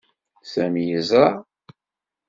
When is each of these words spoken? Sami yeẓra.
Sami 0.51 0.83
yeẓra. 0.89 1.27